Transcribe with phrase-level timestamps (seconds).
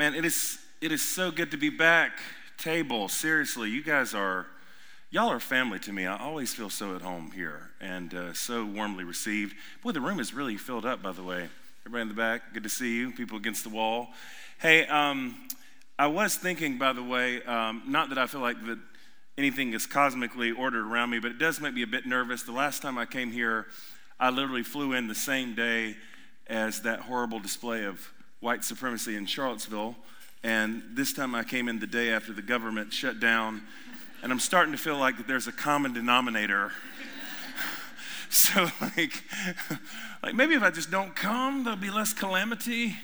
[0.00, 2.20] Man, it is it is so good to be back.
[2.56, 4.46] Table, seriously, you guys are
[5.10, 6.06] y'all are family to me.
[6.06, 9.54] I always feel so at home here and uh, so warmly received.
[9.82, 11.02] Boy, the room is really filled up.
[11.02, 11.50] By the way,
[11.84, 13.10] everybody in the back, good to see you.
[13.10, 14.08] People against the wall.
[14.58, 15.36] Hey, um,
[15.98, 18.78] I was thinking, by the way, um, not that I feel like that
[19.36, 22.42] anything is cosmically ordered around me, but it does make me a bit nervous.
[22.42, 23.66] The last time I came here,
[24.18, 25.96] I literally flew in the same day
[26.46, 28.10] as that horrible display of
[28.40, 29.96] white supremacy in Charlottesville.
[30.42, 33.62] And this time I came in the day after the government shut down.
[34.22, 36.72] And I'm starting to feel like there's a common denominator.
[38.30, 39.22] so, like,
[40.22, 42.96] like, maybe if I just don't come, there'll be less calamity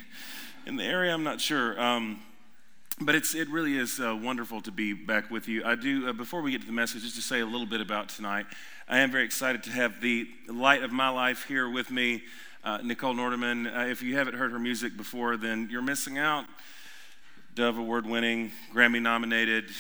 [0.67, 1.13] in the area.
[1.13, 1.79] I'm not sure.
[1.81, 2.21] Um,
[2.99, 5.63] but it's, it really is uh, wonderful to be back with you.
[5.65, 7.83] I do, uh, before we get to the message, just to say a little bit
[7.83, 8.47] about tonight.
[8.89, 12.23] I am very excited to have the light of my life here with me,
[12.67, 13.69] uh, Nicole Nordeman.
[13.69, 16.45] Uh, if you haven't heard her music before, then you're missing out.
[17.55, 19.71] Dove Award winning, Grammy nominated.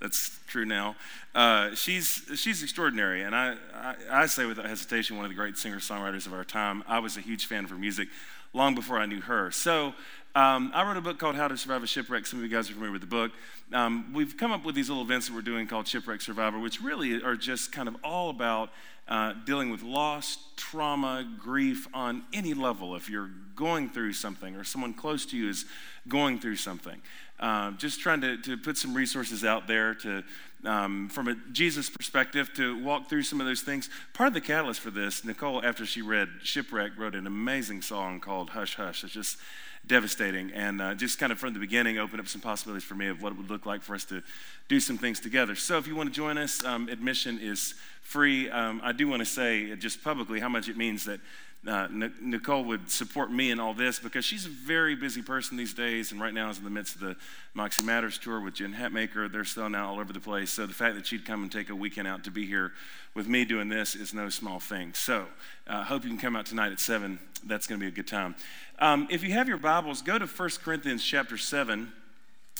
[0.00, 0.94] That's true now.
[1.34, 5.58] Uh, she's, she's extraordinary, and I, I, I say without hesitation, one of the great
[5.58, 6.84] singer songwriters of our time.
[6.86, 8.08] I was a huge fan of her music
[8.52, 9.50] long before I knew her.
[9.50, 9.92] So
[10.36, 12.26] um, I wrote a book called How to Survive a Shipwreck.
[12.26, 13.32] Some of you guys are familiar with the book.
[13.72, 16.80] Um, we've come up with these little events that we're doing called Shipwreck Survivor, which
[16.80, 18.70] really are just kind of all about
[19.08, 20.38] uh, dealing with loss,
[20.70, 22.94] trauma, grief on any level.
[22.94, 25.64] If you're going through something or someone close to you is
[26.06, 27.00] going through something,
[27.40, 30.22] uh, just trying to, to put some resources out there to,
[30.64, 33.90] um, from a Jesus perspective, to walk through some of those things.
[34.12, 38.20] Part of the catalyst for this, Nicole, after she read Shipwreck, wrote an amazing song
[38.20, 39.02] called Hush Hush.
[39.02, 39.38] It's just
[39.86, 40.52] devastating.
[40.52, 43.22] And uh, just kind of from the beginning, opened up some possibilities for me of
[43.22, 44.22] what it would look like for us to
[44.68, 45.54] do some things together.
[45.54, 48.50] So if you want to join us, um, admission is free.
[48.50, 51.20] Um, I do want to say just publicly how much it means that
[51.66, 51.88] uh,
[52.22, 56.10] Nicole would support me in all this because she's a very busy person these days,
[56.10, 57.16] and right now is in the midst of the
[57.52, 59.30] Moxie Matters tour with Jen Hatmaker.
[59.30, 60.50] They're still now all over the place.
[60.50, 62.72] So the fact that she'd come and take a weekend out to be here
[63.14, 64.94] with me doing this is no small thing.
[64.94, 65.26] So
[65.66, 67.18] I uh, hope you can come out tonight at 7.
[67.44, 68.36] That's going to be a good time.
[68.78, 71.92] Um, if you have your Bibles, go to 1 Corinthians chapter 7.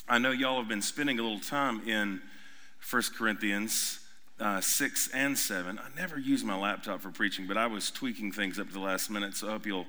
[0.07, 2.21] I know y'all have been spending a little time in
[2.87, 4.00] 1 Corinthians
[4.41, 5.79] uh, 6 and 7.
[5.79, 8.79] I never use my laptop for preaching, but I was tweaking things up to the
[8.79, 9.85] last minute, so I hope you'll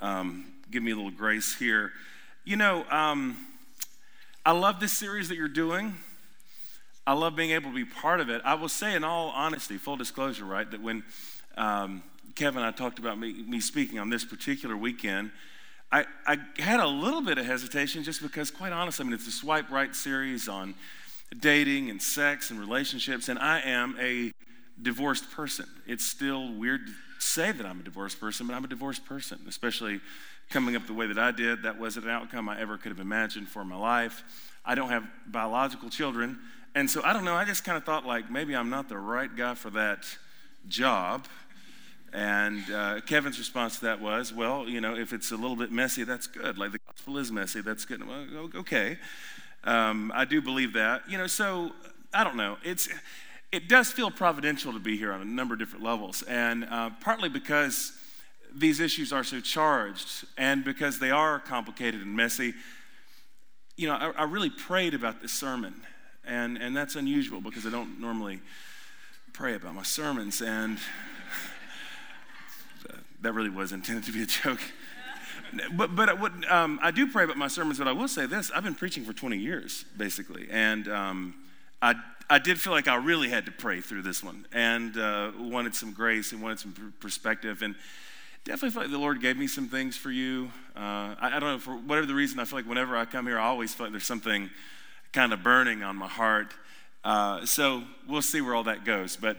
[0.00, 1.92] um, give me a little grace here.
[2.44, 3.36] You know, um,
[4.44, 5.94] I love this series that you're doing.
[7.06, 8.40] I love being able to be part of it.
[8.44, 11.04] I will say, in all honesty, full disclosure, right, that when
[11.58, 12.02] um,
[12.34, 15.30] Kevin and I talked about me, me speaking on this particular weekend,
[15.92, 19.28] I, I had a little bit of hesitation just because, quite honestly, I mean, it's
[19.28, 20.74] a swipe right series on
[21.40, 24.32] dating and sex and relationships, and I am a
[24.80, 25.66] divorced person.
[25.86, 29.40] It's still weird to say that I'm a divorced person, but I'm a divorced person,
[29.48, 30.00] especially
[30.50, 31.62] coming up the way that I did.
[31.62, 34.22] That wasn't an outcome I ever could have imagined for my life.
[34.64, 36.38] I don't have biological children,
[36.74, 37.34] and so I don't know.
[37.34, 40.06] I just kind of thought, like, maybe I'm not the right guy for that
[40.68, 41.26] job.
[42.12, 45.72] And uh, Kevin's response to that was, well, you know, if it's a little bit
[45.72, 46.56] messy, that's good.
[46.56, 48.06] Like the gospel is messy, that's good.
[48.06, 48.98] Well, okay.
[49.64, 51.08] Um, I do believe that.
[51.08, 51.72] You know, so
[52.12, 52.58] I don't know.
[52.62, 52.88] It's,
[53.50, 56.22] it does feel providential to be here on a number of different levels.
[56.22, 57.92] And uh, partly because
[58.54, 62.54] these issues are so charged and because they are complicated and messy,
[63.76, 65.74] you know, I, I really prayed about this sermon.
[66.24, 68.40] And, and that's unusual because I don't normally
[69.32, 70.40] pray about my sermons.
[70.40, 70.78] And
[73.20, 74.60] that really was intended to be a joke.
[75.76, 78.50] But but what, um, I do pray about my sermons, but I will say this
[78.54, 80.48] I've been preaching for 20 years, basically.
[80.50, 81.34] And um,
[81.82, 81.94] I,
[82.30, 85.74] I did feel like I really had to pray through this one and uh, wanted
[85.74, 87.62] some grace and wanted some perspective.
[87.62, 87.74] And
[88.44, 90.50] definitely feel like the Lord gave me some things for you.
[90.76, 93.26] Uh, I, I, don't know, for whatever the reason, I feel like whenever I come
[93.26, 94.50] here, I always feel like there's something
[95.12, 96.54] kind of burning on my heart.
[97.04, 99.16] Uh, so we'll see where all that goes.
[99.16, 99.36] But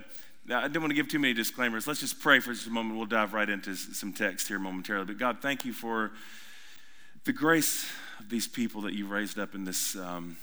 [0.48, 1.88] I didn't want to give too many disclaimers.
[1.88, 2.98] Let's just pray for just a moment.
[2.98, 5.08] We'll dive right into some text here momentarily.
[5.08, 6.12] But God, thank you for
[7.24, 7.90] the grace
[8.20, 10.38] of these people that you raised up in this um,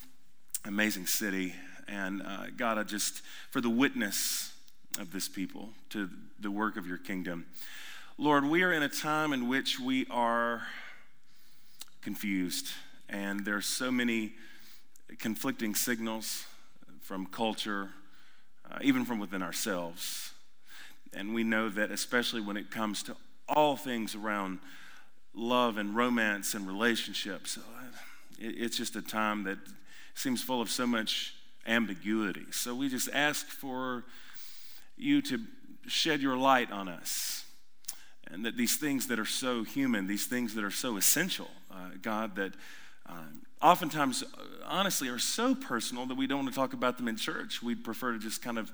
[0.65, 1.55] amazing city.
[1.87, 3.23] And uh, God, I just,
[3.53, 4.53] for the witness
[4.99, 6.11] of this people to
[6.41, 7.47] the work of your kingdom.
[8.19, 10.67] Lord, we are in a time in which we are
[12.00, 12.71] confused,
[13.09, 14.32] and there are so many
[15.21, 16.44] conflicting signals
[17.00, 17.91] from culture
[18.73, 20.33] uh, even from within ourselves.
[21.13, 23.17] And we know that, especially when it comes to
[23.49, 24.61] all things around
[25.35, 27.87] love and romance and relationships, uh,
[28.39, 29.59] it, it's just a time that
[30.15, 31.35] seems full of so much
[31.67, 32.47] ambiguity.
[32.51, 34.05] So we just ask for
[34.97, 35.39] you to
[35.87, 37.45] shed your light on us.
[38.31, 41.91] And that these things that are so human, these things that are so essential, uh,
[42.01, 42.55] God, that
[43.07, 44.25] um, oftentimes,
[44.67, 47.62] honestly, are so personal that we don't want to talk about them in church.
[47.62, 48.73] We'd prefer to just kind of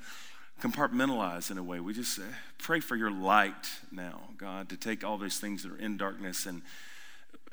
[0.61, 1.79] compartmentalize in a way.
[1.81, 2.23] We just uh,
[2.58, 6.46] pray for your light now, God, to take all those things that are in darkness
[6.46, 6.62] and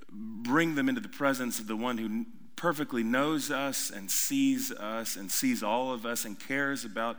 [0.10, 5.18] bring them into the presence of the one who perfectly knows us and sees us
[5.18, 7.18] and sees all of us and cares about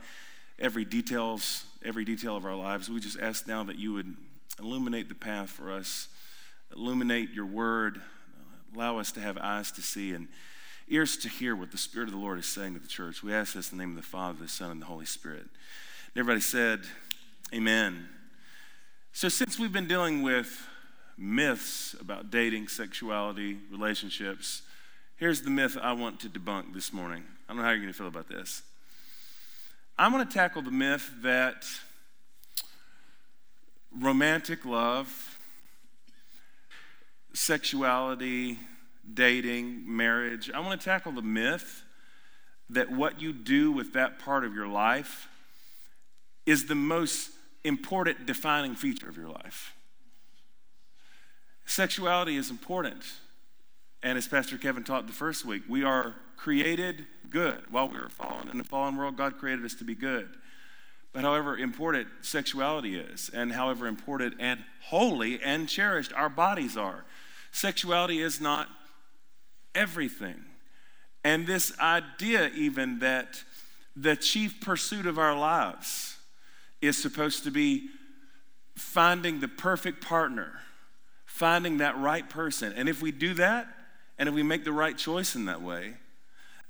[0.59, 4.17] every details every detail of our lives we just ask now that you would
[4.59, 6.09] illuminate the path for us
[6.75, 8.01] illuminate your word
[8.77, 10.29] allow us to have eyes to see and
[10.89, 13.33] ears to hear what the spirit of the lord is saying to the church we
[13.33, 16.17] ask this in the name of the father the son and the holy spirit and
[16.17, 16.81] everybody said
[17.53, 18.09] amen
[19.13, 20.69] so since we've been dealing with
[21.19, 24.63] myths about dating sexuality relationships
[25.19, 27.25] Here's the myth I want to debunk this morning.
[27.49, 28.61] I don't know how you're going to feel about this.
[29.99, 31.65] I'm going to tackle the myth that
[33.99, 35.36] romantic love,
[37.37, 38.59] sexuality,
[39.13, 41.85] dating, marriage, I want to tackle the myth
[42.71, 45.29] that what you do with that part of your life
[46.47, 47.31] is the most
[47.63, 49.75] important defining feature of your life.
[51.67, 53.03] Sexuality is important.
[54.03, 57.65] And as Pastor Kevin taught the first week, we are created good.
[57.71, 60.29] While we were fallen in the fallen world, God created us to be good.
[61.13, 67.05] But however important sexuality is, and however important and holy and cherished our bodies are,
[67.57, 68.69] sexuality is not
[69.75, 70.45] everything.
[71.25, 73.43] And this idea, even that
[73.97, 76.19] the chief pursuit of our lives
[76.83, 77.89] is supposed to be
[78.77, 80.53] finding the perfect partner,
[81.25, 82.75] finding that right person.
[82.75, 83.67] And if we do that,
[84.19, 85.95] and if we make the right choice in that way,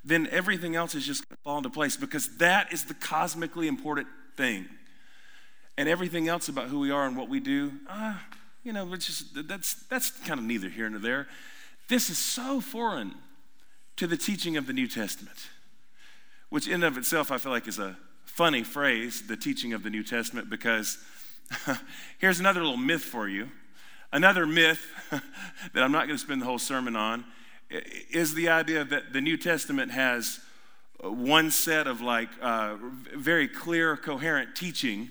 [0.04, 3.66] then everything else is just going to fall into place because that is the cosmically
[3.66, 4.06] important
[4.36, 4.66] thing.
[5.76, 8.22] And everything else about who we are and what we do, ah,
[8.66, 11.28] you know, it's just, that's, that's kind of neither here nor there.
[11.88, 13.14] This is so foreign
[13.94, 15.38] to the teaching of the New Testament,
[16.48, 19.84] which in and of itself I feel like is a funny phrase, the teaching of
[19.84, 20.98] the New Testament, because
[22.18, 23.50] here's another little myth for you.
[24.12, 27.24] Another myth that I'm not going to spend the whole sermon on
[27.70, 30.40] is the idea that the New Testament has
[31.00, 32.78] one set of like uh,
[33.14, 35.10] very clear, coherent teaching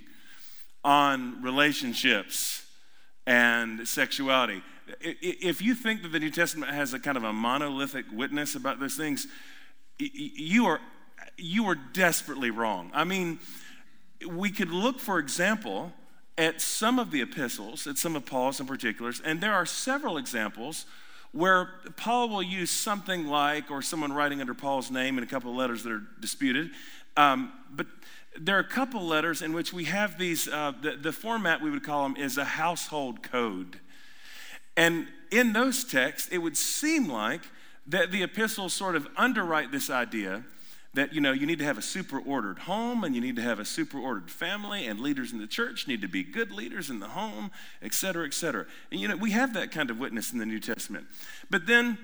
[0.84, 2.65] on relationships
[3.26, 4.62] and sexuality.
[5.02, 8.80] If you think that the New Testament has a kind of a monolithic witness about
[8.80, 9.28] those things,
[9.98, 10.80] you are
[11.38, 12.92] you are desperately wrong.
[12.94, 13.40] I mean,
[14.28, 15.92] we could look, for example,
[16.38, 20.18] at some of the epistles, at some of Paul's in particulars, and there are several
[20.18, 20.86] examples
[21.32, 25.52] where Paul will use something like, or someone writing under Paul's name in a couple
[25.52, 26.72] of letters that are disputed.
[27.18, 27.88] Um, but
[28.40, 31.70] there are a couple letters in which we have these, uh, the, the format we
[31.70, 33.80] would call them is a household code.
[34.78, 37.42] And in those texts, it would seem like
[37.88, 40.44] that the epistles sort of underwrite this idea
[40.96, 43.42] that you know you need to have a super ordered home and you need to
[43.42, 46.90] have a super ordered family and leaders in the church need to be good leaders
[46.90, 47.52] in the home
[47.82, 50.46] et cetera et cetera and you know we have that kind of witness in the
[50.46, 51.06] new testament
[51.50, 51.98] but then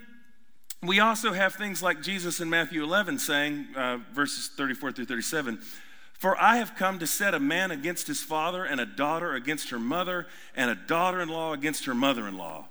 [0.84, 5.60] we also have things like jesus in matthew 11 saying uh, verses 34 through 37
[6.22, 9.72] for I have come to set a man against his father, and a daughter against
[9.72, 12.68] her mother, and a daughter in law against her mother in law.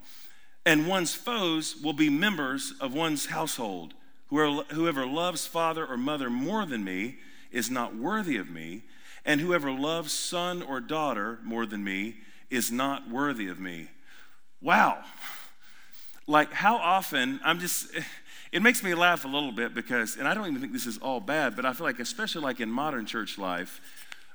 [0.65, 3.95] And one's foes will be members of one's household.
[4.29, 7.17] Whoever loves father or mother more than me
[7.51, 8.85] is not worthy of me,
[9.25, 12.19] and whoever loves son or daughter more than me
[12.51, 13.89] is not worthy of me.
[14.63, 15.03] Wow.
[16.29, 17.89] Like, how often, I'm just,
[18.53, 20.99] it makes me laugh a little bit because, and I don't even think this is
[20.99, 23.81] all bad, but I feel like, especially like in modern church life,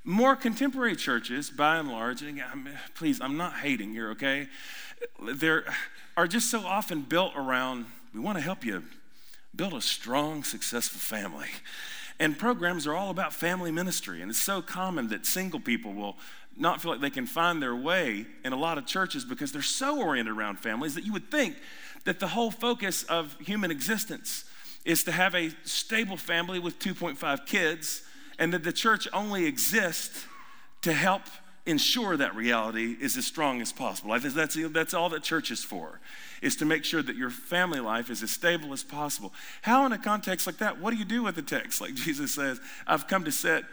[0.04, 4.48] more contemporary churches, by and large, and again, please, I'm not hating here, okay?
[5.34, 5.66] There
[6.16, 8.84] are just so often built around, we want to help you
[9.56, 11.48] build a strong, successful family.
[12.20, 14.22] And programs are all about family ministry.
[14.22, 16.18] And it's so common that single people will
[16.58, 19.62] not feel like they can find their way in a lot of churches because they're
[19.62, 21.58] so oriented around families that you would think
[22.06, 24.46] that the whole focus of human existence
[24.86, 28.04] is to have a stable family with 2.5 kids
[28.40, 30.26] and that the church only exists
[30.82, 31.24] to help
[31.66, 34.12] ensure that reality is as strong as possible.
[34.12, 36.00] I think that's, that's all that church is for
[36.42, 39.34] is to make sure that your family life is as stable as possible.
[39.64, 41.82] How, in a context like that, what do you do with the text?
[41.82, 43.64] Like Jesus says, I've come to set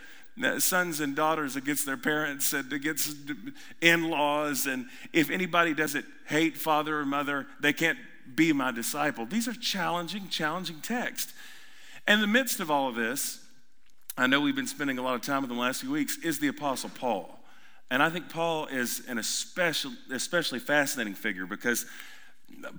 [0.43, 3.35] uh, sons and daughters against their parents and against uh,
[3.83, 4.67] in laws.
[4.67, 7.99] And if anybody doesn't hate father or mother, they can't
[8.35, 9.27] be my disciple.
[9.27, 11.33] These are challenging, challenging texts.
[12.07, 13.39] And in the midst of all of this,
[14.17, 16.39] I know we've been spending a lot of time in the last few weeks, is
[16.39, 17.39] the Apostle Paul.
[17.91, 21.87] And I think Paul is an especially, especially fascinating figure because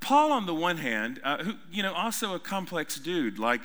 [0.02, 3.40] Paul, on the one hand, uh, who, you know, also a complex dude.
[3.40, 3.62] Like,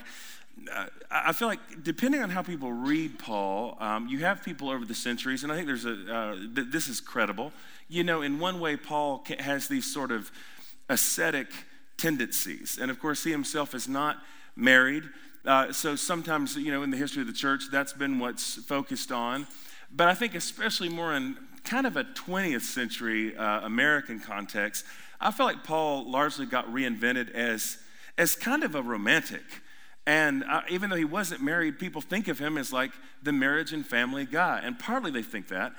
[0.72, 4.84] uh, I feel like depending on how people read Paul, um, you have people over
[4.84, 7.52] the centuries, and I think there's a, uh, th- this is credible.
[7.88, 10.30] You know, in one way, Paul has these sort of
[10.88, 11.48] ascetic
[11.98, 12.78] tendencies.
[12.80, 14.18] And of course, he himself is not
[14.56, 15.04] married.
[15.44, 19.12] Uh, so sometimes, you know, in the history of the church, that's been what's focused
[19.12, 19.46] on.
[19.90, 24.84] But I think, especially more in kind of a 20th century uh, American context,
[25.20, 27.78] I feel like Paul largely got reinvented as,
[28.16, 29.42] as kind of a romantic.
[30.06, 33.72] And uh, even though he wasn't married, people think of him as like the marriage
[33.72, 34.60] and family guy.
[34.62, 35.72] And partly they think that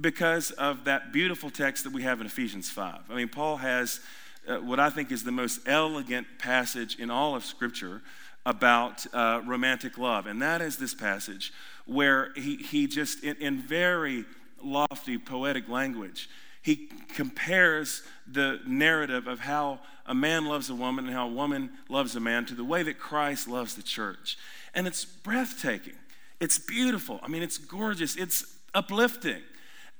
[0.00, 3.10] because of that beautiful text that we have in Ephesians 5.
[3.10, 4.00] I mean, Paul has
[4.48, 8.02] uh, what I think is the most elegant passage in all of Scripture
[8.44, 10.26] about uh, romantic love.
[10.26, 11.52] And that is this passage
[11.86, 14.24] where he, he just, in, in very
[14.62, 16.28] lofty poetic language,
[16.62, 21.70] he compares the narrative of how a man loves a woman and how a woman
[21.88, 24.38] loves a man to the way that Christ loves the church.
[24.74, 25.94] And it's breathtaking.
[26.40, 27.20] It's beautiful.
[27.22, 28.16] I mean, it's gorgeous.
[28.16, 29.42] It's uplifting.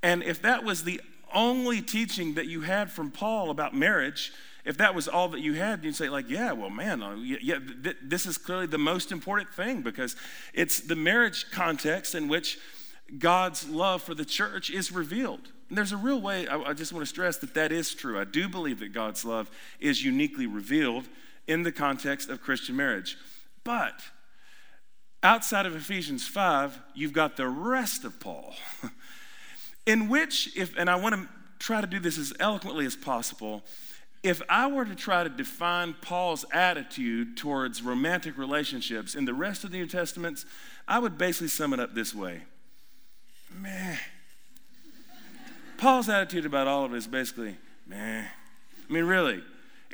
[0.02, 1.00] And if that was the
[1.34, 4.32] only teaching that you had from Paul about marriage,
[4.64, 7.58] if that was all that you had, you'd say, like, yeah, well, man, uh, yeah,
[7.82, 10.14] th- this is clearly the most important thing because
[10.54, 12.58] it's the marriage context in which
[13.18, 15.40] God's love for the church is revealed.
[15.68, 18.20] And there's a real way, I, I just want to stress that that is true.
[18.20, 21.08] I do believe that God's love is uniquely revealed
[21.46, 23.16] in the context of Christian marriage.
[23.64, 24.00] But
[25.22, 28.54] outside of Ephesians 5, you've got the rest of Paul,
[29.86, 33.62] in which, if, and I want to try to do this as eloquently as possible,
[34.22, 39.64] if I were to try to define Paul's attitude towards romantic relationships in the rest
[39.64, 40.46] of the New Testaments,
[40.86, 42.42] I would basically sum it up this way
[43.60, 43.96] meh.
[45.76, 48.22] Paul's attitude about all of it is basically meh.
[48.22, 49.42] I mean, really.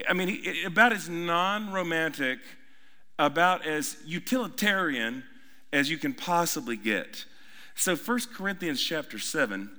[0.08, 2.38] I mean, he, about as non romantic,
[3.18, 5.24] about as utilitarian
[5.72, 7.24] as you can possibly get.
[7.78, 9.70] So, 1 Corinthians chapter 7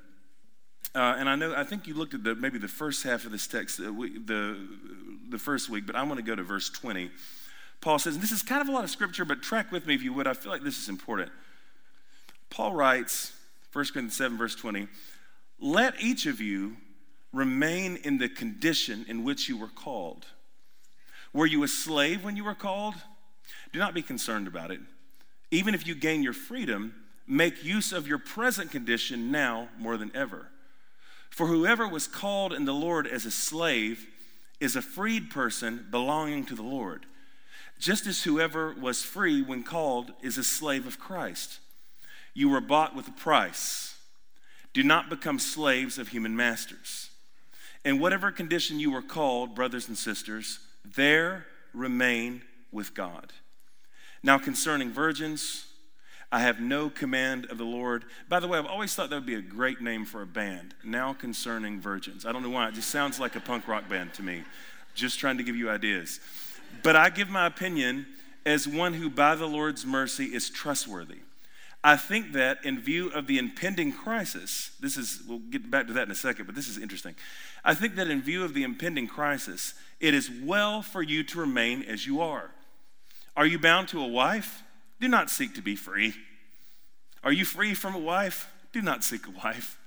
[0.96, 3.32] uh, and I know, I think you looked at the, maybe the first half of
[3.32, 4.58] this text, uh, we, the,
[5.30, 7.12] the first week, but I want to go to verse 20.
[7.82, 9.94] Paul says, and this is kind of a lot of scripture, but track with me
[9.94, 10.28] if you would.
[10.28, 11.30] I feel like this is important.
[12.50, 13.34] Paul writes,
[13.74, 14.88] 1 Corinthians 7, verse 20,
[15.60, 16.78] let each of you
[17.34, 20.26] remain in the condition in which you were called.
[21.34, 22.96] Were you a slave when you were called?
[23.74, 24.80] Do not be concerned about it.
[25.52, 26.96] Even if you gain your freedom,
[27.30, 30.50] make use of your present condition now more than ever
[31.30, 34.08] for whoever was called in the Lord as a slave
[34.60, 37.06] is a freed person belonging to the Lord,
[37.80, 41.60] just as whoever was free when called is a slave of Christ.
[42.34, 43.96] You were bought with a price.
[44.74, 47.10] Do not become slaves of human masters.
[47.86, 53.32] In whatever condition you were called, brothers and sisters, there remain with God.
[54.22, 55.68] Now, concerning virgins,
[56.32, 58.06] I have no command of the Lord.
[58.28, 60.76] By the way, I've always thought that would be a great name for a band.
[60.84, 62.26] Now concerning virgins.
[62.26, 64.44] I don't know why, it just sounds like a punk rock band to me.
[64.94, 66.20] Just trying to give you ideas.
[66.84, 68.06] But I give my opinion
[68.46, 71.20] as one who, by the Lord's mercy, is trustworthy.
[71.84, 75.94] I think that in view of the impending crisis, this is, we'll get back to
[75.94, 77.16] that in a second, but this is interesting.
[77.64, 81.40] I think that in view of the impending crisis, it is well for you to
[81.40, 82.52] remain as you are.
[83.38, 84.64] Are you bound to a wife?
[85.00, 86.14] Do not seek to be free.
[87.24, 88.52] Are you free from a wife?
[88.72, 89.78] Do not seek a wife.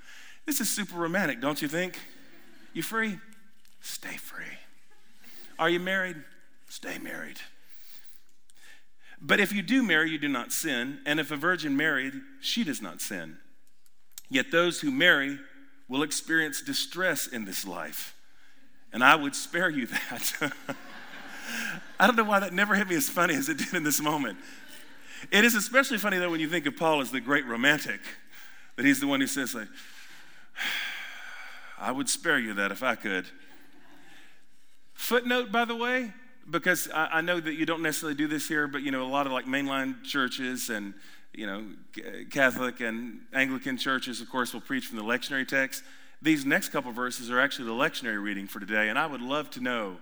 [0.47, 1.99] This is super romantic, don't you think?
[2.73, 3.19] You free?
[3.81, 4.45] Stay free.
[5.59, 6.17] Are you married?
[6.69, 7.39] Stay married.
[9.21, 10.99] But if you do marry, you do not sin.
[11.07, 13.37] And if a virgin married, she does not sin.
[14.29, 15.39] Yet those who marry
[15.89, 18.15] will experience distress in this life.
[18.93, 20.53] And I would spare you that.
[22.01, 24.01] I don't know why that never hit me as funny as it did in this
[24.01, 24.39] moment.
[25.31, 28.01] It is especially funny though when you think of Paul as the great romantic,
[28.77, 29.69] that he's the one who says, like,
[31.79, 33.27] I would spare you that if I could.
[34.95, 36.13] Footnote, by the way,
[36.49, 39.09] because I, I, know that you don't necessarily do this here, but you know, a
[39.09, 40.95] lot of like mainline churches and
[41.33, 41.65] you know,
[42.31, 45.83] Catholic and Anglican churches, of course, will preach from the lectionary text.
[46.21, 49.51] These next couple verses are actually the lectionary reading for today, and I would love
[49.51, 49.97] to know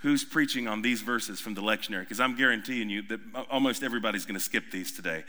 [0.00, 4.24] who's preaching on these verses from the lectionary, because I'm guaranteeing you that almost everybody's
[4.24, 5.24] going to skip these today.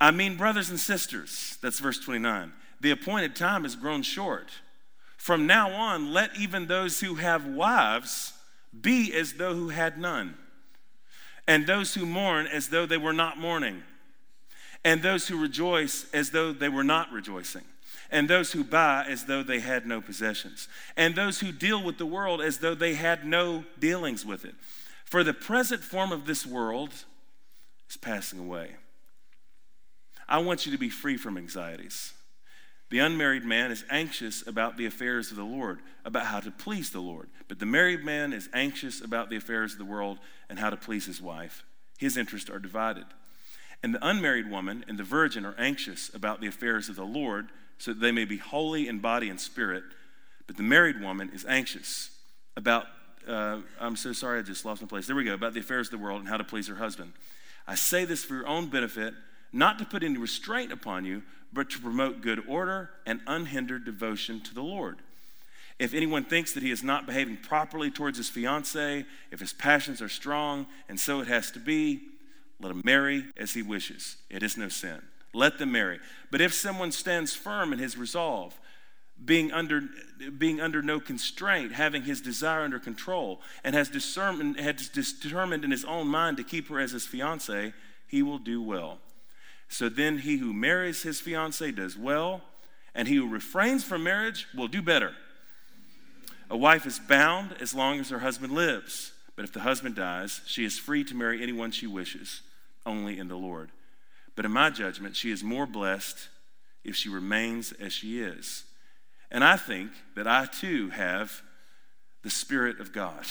[0.00, 2.52] I mean, brothers and sisters, that's verse 29.
[2.80, 4.50] The appointed time has grown short.
[5.16, 8.32] From now on, let even those who have wives
[8.78, 10.36] be as though who had none,
[11.46, 13.82] and those who mourn as though they were not mourning,
[14.84, 17.64] and those who rejoice as though they were not rejoicing,
[18.14, 21.98] and those who buy as though they had no possessions, and those who deal with
[21.98, 24.54] the world as though they had no dealings with it.
[25.04, 26.90] For the present form of this world
[27.90, 28.76] is passing away.
[30.28, 32.12] I want you to be free from anxieties.
[32.90, 36.90] The unmarried man is anxious about the affairs of the Lord, about how to please
[36.90, 37.28] the Lord.
[37.48, 40.18] But the married man is anxious about the affairs of the world
[40.48, 41.64] and how to please his wife.
[41.98, 43.06] His interests are divided.
[43.82, 47.48] And the unmarried woman and the virgin are anxious about the affairs of the Lord
[47.78, 49.84] so that they may be holy in body and spirit.
[50.46, 52.10] But the married woman is anxious
[52.56, 52.86] about,
[53.26, 55.06] uh, I'm so sorry, I just lost my place.
[55.06, 57.12] There we go, about the affairs of the world and how to please her husband.
[57.66, 59.14] I say this for your own benefit,
[59.52, 64.40] not to put any restraint upon you, but to promote good order and unhindered devotion
[64.40, 64.98] to the Lord.
[65.78, 70.00] If anyone thinks that he is not behaving properly towards his fiancee, if his passions
[70.02, 72.00] are strong, and so it has to be,
[72.60, 74.16] let him marry as he wishes.
[74.30, 75.00] It is no sin
[75.34, 76.00] let them marry.
[76.30, 78.58] But if someone stands firm in his resolve,
[79.22, 79.82] being under,
[80.36, 85.84] being under no constraint, having his desire under control, and has, has determined in his
[85.84, 87.72] own mind to keep her as his fiancee,
[88.08, 88.98] he will do well.
[89.68, 92.42] So then he who marries his fiancee does well,
[92.94, 95.14] and he who refrains from marriage will do better.
[96.50, 100.42] A wife is bound as long as her husband lives, but if the husband dies,
[100.46, 102.42] she is free to marry anyone she wishes,
[102.84, 103.70] only in the Lord.
[104.36, 106.28] But in my judgment, she is more blessed
[106.84, 108.64] if she remains as she is.
[109.30, 111.42] And I think that I too have
[112.22, 113.24] the Spirit of God.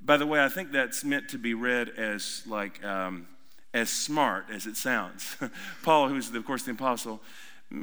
[0.00, 3.26] By the way, I think that's meant to be read as like um,
[3.72, 5.36] as smart as it sounds.
[5.82, 7.20] Paul, who's of course the apostle,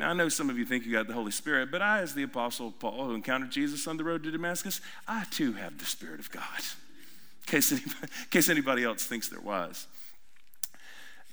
[0.01, 2.23] I know some of you think you got the Holy Spirit, but I, as the
[2.23, 6.19] apostle Paul, who encountered Jesus on the road to Damascus, I too have the Spirit
[6.19, 6.43] of God.
[6.49, 9.87] In case anybody, in case anybody else thinks there was.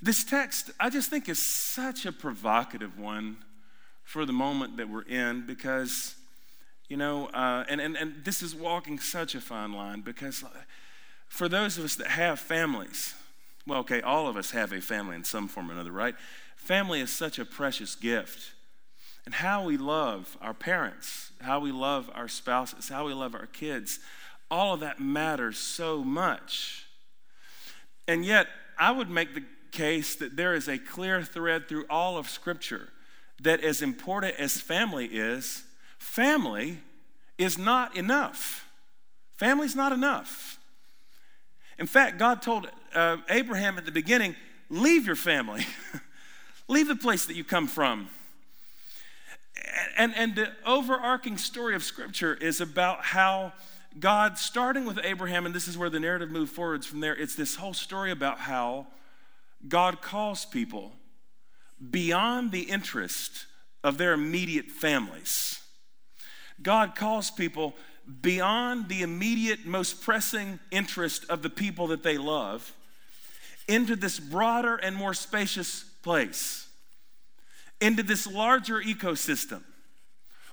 [0.00, 3.38] This text, I just think, is such a provocative one
[4.04, 6.14] for the moment that we're in because,
[6.88, 10.48] you know, uh, and, and, and this is walking such a fine line because uh,
[11.28, 13.14] for those of us that have families,
[13.66, 16.14] well, okay, all of us have a family in some form or another, right?
[16.56, 18.52] Family is such a precious gift.
[19.26, 23.46] And how we love our parents, how we love our spouses, how we love our
[23.46, 23.98] kids,
[24.50, 26.86] all of that matters so much.
[28.06, 28.46] And yet,
[28.78, 32.88] I would make the case that there is a clear thread through all of Scripture
[33.40, 35.64] that, as important as family is,
[35.98, 36.78] family
[37.36, 38.66] is not enough.
[39.36, 40.58] Family's not enough.
[41.78, 44.34] In fact, God told uh, Abraham at the beginning,
[44.68, 45.64] leave your family,
[46.68, 48.08] leave the place that you come from.
[49.96, 53.52] And, and the overarching story of Scripture is about how
[53.98, 57.34] God, starting with Abraham, and this is where the narrative moved forwards from there, it's
[57.34, 58.86] this whole story about how
[59.66, 60.92] God calls people
[61.90, 63.46] beyond the interest
[63.82, 65.60] of their immediate families.
[66.62, 67.74] God calls people
[68.20, 72.72] beyond the immediate, most pressing interest of the people that they love
[73.68, 76.68] into this broader and more spacious place,
[77.80, 79.62] into this larger ecosystem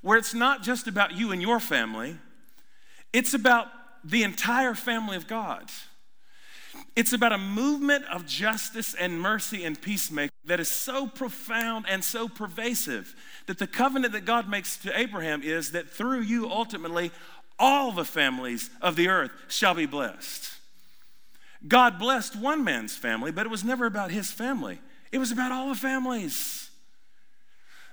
[0.06, 2.15] where it's not just about you and your family,
[3.12, 3.65] it's about
[4.04, 5.72] the entire family of God.
[6.96, 12.04] It's about a movement of justice and mercy and peacemaking that is so profound and
[12.04, 13.16] so pervasive
[13.48, 17.12] that the covenant that God makes to Abraham is that through you, ultimately,
[17.60, 20.54] all the families of the earth shall be blessed.
[21.68, 24.80] God blessed one man's family, but it was never about his family,
[25.12, 26.70] it was about all the families.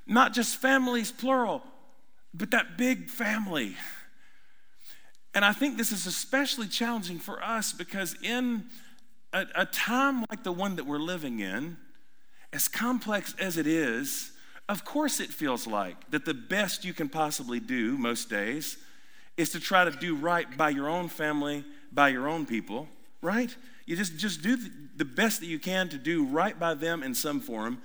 [0.04, 1.62] Not just families, plural,
[2.34, 3.76] but that big family.
[5.34, 8.64] And I think this is especially challenging for us because in
[9.32, 11.78] a, a, time like the one that we're living in,
[12.52, 14.32] as complex as it is,
[14.68, 18.76] of course it feels like that the best you can possibly do most days
[19.38, 22.88] is to try to do right by your own family, by your own people,
[23.22, 23.54] right?
[23.86, 24.58] You just, just do
[24.96, 27.80] the best that you can to do right by them in some form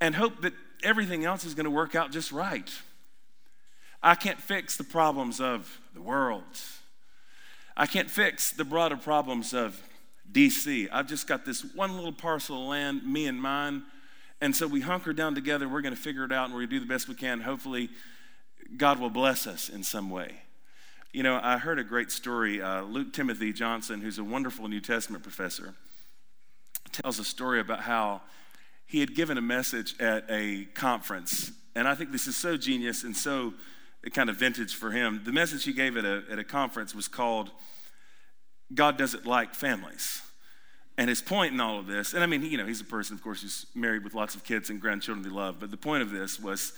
[0.00, 2.70] and hope that everything else is going to work out just right.
[4.02, 6.44] I can't fix the problems of the world.
[7.80, 9.82] I can't fix the broader problems of
[10.30, 10.86] DC.
[10.92, 13.84] I've just got this one little parcel of land, me and mine.
[14.42, 15.66] And so we hunker down together.
[15.66, 17.40] We're going to figure it out and we're going to do the best we can.
[17.40, 17.88] Hopefully,
[18.76, 20.42] God will bless us in some way.
[21.14, 22.60] You know, I heard a great story.
[22.60, 25.72] Uh, Luke Timothy Johnson, who's a wonderful New Testament professor,
[26.92, 28.20] tells a story about how
[28.84, 31.50] he had given a message at a conference.
[31.74, 33.54] And I think this is so genius and so
[34.08, 35.20] kind of vintage for him.
[35.24, 37.50] The message he gave at a, at a conference was called
[38.72, 40.22] God Doesn't Like Families.
[40.96, 43.14] And his point in all of this, and I mean, you know, he's a person,
[43.14, 46.02] of course, who's married with lots of kids and grandchildren they love, but the point
[46.02, 46.72] of this was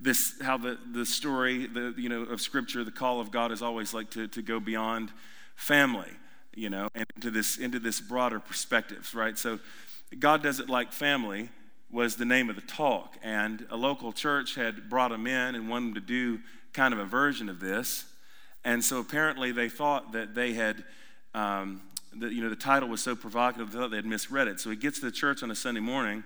[0.00, 3.62] this how the, the story the you know of scripture the call of god is
[3.62, 5.10] always like to, to go beyond
[5.56, 6.10] family
[6.54, 9.58] you know and into this into this broader perspectives right so
[10.18, 11.48] god does it like family
[11.90, 15.68] was the name of the talk and a local church had brought him in and
[15.68, 16.38] wanted to do
[16.78, 18.04] kind of a version of this
[18.64, 20.84] and so apparently they thought that they had
[21.34, 21.82] um,
[22.16, 24.70] that you know the title was so provocative they thought they had misread it so
[24.70, 26.22] he gets to the church on a sunday morning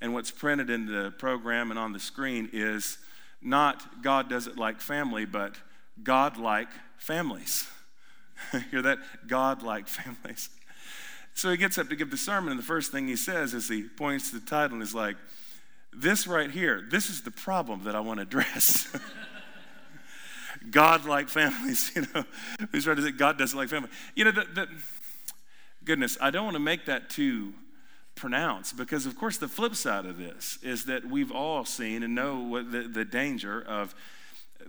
[0.00, 2.98] and what's printed in the program and on the screen is
[3.44, 5.56] not God does it like family, but
[6.02, 7.68] God like families.
[8.70, 8.98] Hear that?
[9.26, 10.48] God like families.
[11.34, 13.68] So he gets up to give the sermon, and the first thing he says is
[13.68, 15.16] he points to the title and is like,
[15.92, 18.88] This right here, this is the problem that I want to address.
[20.70, 22.24] God like families, you know.
[22.72, 23.90] He's trying to say God doesn't like family.
[24.14, 24.68] You know, the, the,
[25.84, 27.54] goodness, I don't want to make that too
[28.14, 32.14] pronounced because of course the flip side of this is that we've all seen and
[32.14, 33.92] know what the, the danger of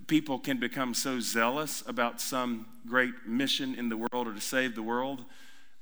[0.08, 4.76] people can become so zealous about some great mission in the world or to save
[4.76, 5.24] the world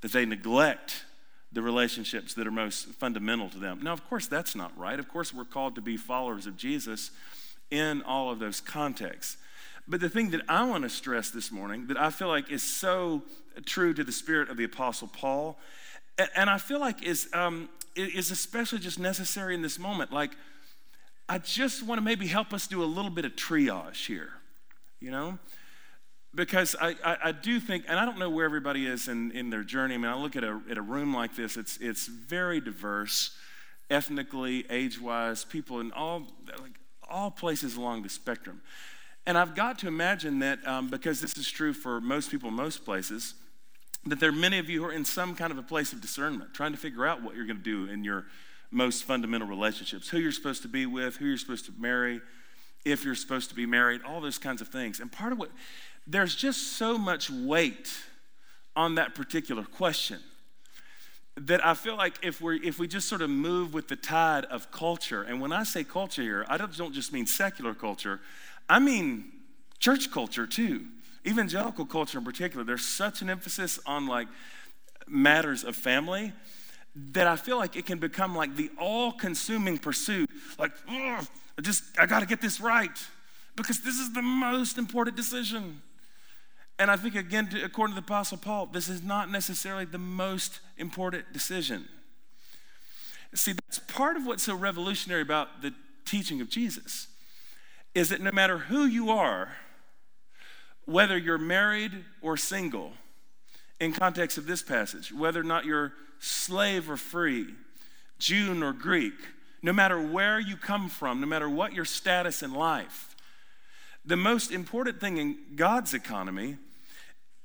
[0.02, 1.06] that they neglect
[1.52, 3.80] the relationships that are most fundamental to them.
[3.82, 5.00] Now, of course, that's not right.
[5.00, 7.12] Of course, we're called to be followers of Jesus
[7.70, 9.38] in all of those contexts.
[9.88, 12.64] But the thing that I want to stress this morning that I feel like is
[12.64, 13.24] so
[13.66, 15.58] true to the spirit of the Apostle Paul
[16.36, 20.12] and I feel like is um, is especially just necessary in this moment.
[20.12, 20.32] Like,
[21.30, 24.30] I just want to maybe help us do a little bit of triage here,
[25.00, 25.38] you know,
[26.34, 29.50] because I, I, I, do think, and I don't know where everybody is in, in
[29.50, 29.96] their journey.
[29.96, 33.32] I mean, I look at a at a room like this; it's it's very diverse,
[33.90, 36.28] ethnically, age wise, people in all
[36.60, 38.62] like all places along the spectrum.
[39.26, 42.84] And I've got to imagine that um, because this is true for most people, most
[42.84, 43.36] places
[44.06, 46.02] that there are many of you who are in some kind of a place of
[46.02, 48.26] discernment, trying to figure out what you're going to do in your
[48.70, 52.20] most fundamental relationships, who you're supposed to be with, who you're supposed to marry,
[52.84, 55.00] if you're supposed to be married, all those kinds of things.
[55.00, 55.52] And part of what,
[56.06, 57.94] there's just so much weight
[58.76, 60.20] on that particular question
[61.36, 64.46] that I feel like if we if we just sort of move with the tide
[64.46, 68.20] of culture, and when I say culture here, I don't, don't just mean secular culture,
[68.70, 69.32] I mean
[69.80, 70.86] church culture too
[71.26, 74.28] evangelical culture in particular, there's such an emphasis on like
[75.08, 76.34] matters of family
[76.96, 80.30] that I feel like it can become like the all consuming pursuit.
[80.60, 81.26] Like, I
[81.62, 82.92] just, I got to get this right
[83.56, 85.82] because this is the most important decision.
[86.80, 90.00] And I think, again, to, according to the Apostle Paul, this is not necessarily the
[90.00, 91.86] most important decision.
[93.34, 95.74] See, that's part of what's so revolutionary about the
[96.06, 97.08] teaching of Jesus
[97.96, 99.54] is that no matter who you are,
[100.86, 102.94] whether you're married or single,
[103.80, 107.48] in context of this passage, whether or not you're slave or free,
[108.20, 109.14] Jew or Greek,
[109.62, 113.16] no matter where you come from, no matter what your status in life,
[114.06, 116.58] the most important thing in God's economy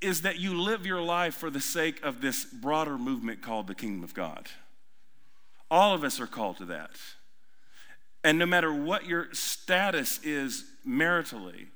[0.00, 3.74] is that you live your life for the sake of this broader movement called the
[3.74, 4.48] kingdom of God.
[5.70, 6.90] All of us are called to that.
[8.28, 11.68] And no matter what your status is maritally,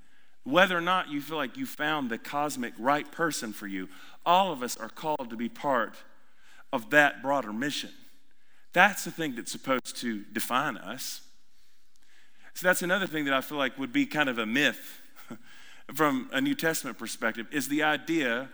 [0.44, 3.88] whether or not you feel like you found the cosmic right person for you,
[4.26, 5.94] all of us are called to be part
[6.70, 7.88] of that broader mission.
[8.74, 11.22] That's the thing that's supposed to define us.
[12.52, 15.00] So that's another thing that I feel like would be kind of a myth
[15.94, 18.50] from a New Testament perspective is the idea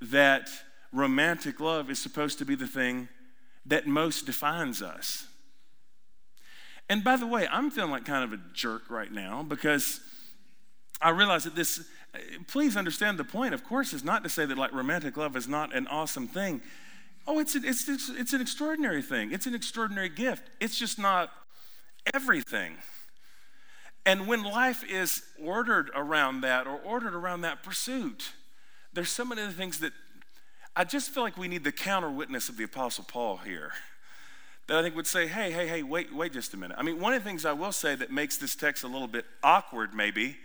[0.00, 0.48] that
[0.94, 3.10] romantic love is supposed to be the thing
[3.66, 5.27] that most defines us.
[6.88, 10.00] And by the way, I'm feeling like kind of a jerk right now because
[11.00, 11.84] I realize that this,
[12.46, 15.46] please understand the point, of course, is not to say that like romantic love is
[15.46, 16.62] not an awesome thing.
[17.26, 19.32] Oh, it's, it's, it's, it's an extraordinary thing.
[19.32, 20.44] It's an extraordinary gift.
[20.60, 21.30] It's just not
[22.14, 22.76] everything.
[24.06, 28.32] And when life is ordered around that or ordered around that pursuit,
[28.94, 29.92] there's so many other things that
[30.74, 33.72] I just feel like we need the counter witness of the Apostle Paul here
[34.68, 36.76] that I think would say, hey, hey, hey, wait, wait just a minute.
[36.78, 39.08] I mean, one of the things I will say that makes this text a little
[39.08, 40.36] bit awkward, maybe,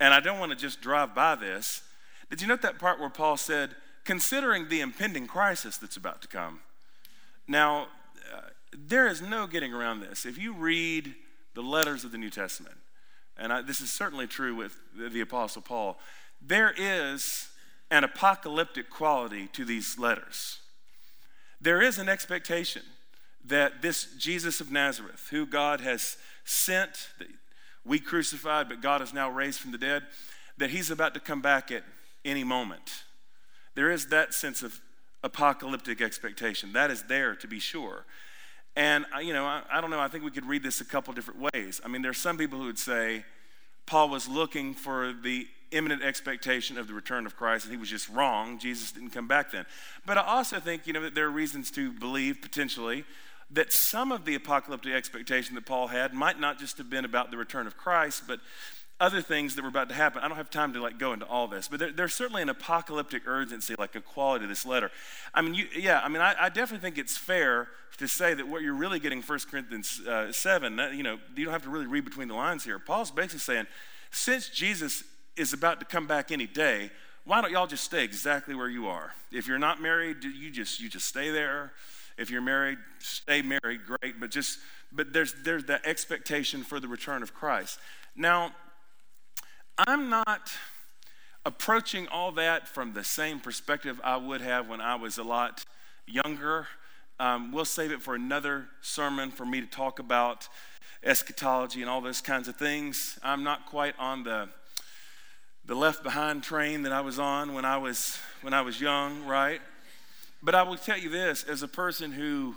[0.00, 1.82] and I don't want to just drive by this.
[2.30, 6.28] Did you note that part where Paul said, considering the impending crisis that's about to
[6.28, 6.60] come?
[7.46, 7.88] Now,
[8.34, 8.40] uh,
[8.72, 10.24] there is no getting around this.
[10.24, 11.14] If you read
[11.54, 12.76] the letters of the New Testament,
[13.36, 15.98] and I, this is certainly true with the, the Apostle Paul,
[16.40, 17.48] there is
[17.90, 20.60] an apocalyptic quality to these letters.
[21.60, 22.82] There is an expectation
[23.44, 27.08] that this Jesus of Nazareth, who God has sent,
[27.84, 30.02] we crucified, but God is now raised from the dead,
[30.58, 31.82] that he's about to come back at
[32.24, 33.04] any moment.
[33.74, 34.80] There is that sense of
[35.22, 36.72] apocalyptic expectation.
[36.72, 38.04] That is there to be sure.
[38.76, 41.12] And, you know, I, I don't know, I think we could read this a couple
[41.12, 41.80] different ways.
[41.84, 43.24] I mean, there are some people who would say
[43.86, 47.88] Paul was looking for the imminent expectation of the return of Christ, and he was
[47.88, 48.58] just wrong.
[48.58, 49.66] Jesus didn't come back then.
[50.06, 53.04] But I also think, you know, that there are reasons to believe potentially
[53.52, 57.30] that some of the apocalyptic expectation that Paul had might not just have been about
[57.30, 58.40] the return of Christ, but
[59.00, 60.22] other things that were about to happen.
[60.22, 62.50] I don't have time to like go into all this, but there, there's certainly an
[62.50, 64.90] apocalyptic urgency, like a quality to this letter.
[65.32, 68.46] I mean, you, yeah, I mean, I, I, definitely think it's fair to say that
[68.46, 71.70] what you're really getting 1 Corinthians uh, 7, that, you know, you don't have to
[71.70, 72.78] really read between the lines here.
[72.78, 73.66] Paul's basically saying,
[74.10, 75.02] since Jesus
[75.36, 76.90] is about to come back any day,
[77.24, 79.14] why don't y'all just stay exactly where you are?
[79.32, 81.72] If you're not married, you just you just stay there.
[82.20, 84.20] If you're married, stay married, great.
[84.20, 84.58] But just
[84.92, 87.78] but there's there's that expectation for the return of Christ.
[88.14, 88.52] Now,
[89.78, 90.52] I'm not
[91.46, 95.64] approaching all that from the same perspective I would have when I was a lot
[96.06, 96.66] younger.
[97.18, 100.46] Um, we'll save it for another sermon for me to talk about
[101.02, 103.18] eschatology and all those kinds of things.
[103.22, 104.50] I'm not quite on the
[105.64, 109.24] the left behind train that I was on when I was when I was young,
[109.24, 109.62] right?
[110.42, 112.54] But I will tell you this as a person who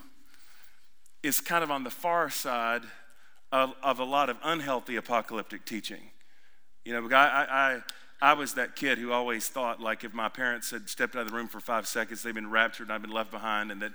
[1.21, 2.83] is kind of on the far side
[3.51, 6.01] of, of a lot of unhealthy apocalyptic teaching.
[6.85, 7.79] You know, I, I,
[8.21, 11.29] I was that kid who always thought, like, if my parents had stepped out of
[11.29, 13.91] the room for five seconds, they'd been raptured and I'd been left behind, and that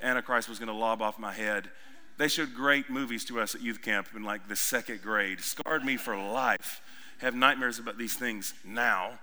[0.00, 1.70] Antichrist was going to lob off my head.
[2.18, 5.84] They showed great movies to us at youth camp in like the second grade, scarred
[5.84, 6.80] me for life.
[7.18, 9.18] Have nightmares about these things now.